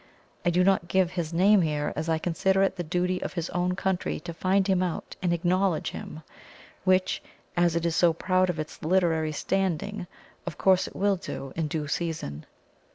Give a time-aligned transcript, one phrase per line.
[0.43, 3.51] I do not give his name here, as I consider it the duty of his
[3.51, 6.23] own country to find him out and acknowledge him,
[6.85, 7.21] which,
[7.55, 10.07] as it is so proud of its literary standing,
[10.47, 12.47] of course it will do in due season.